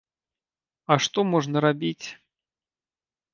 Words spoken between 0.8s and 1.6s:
А што можна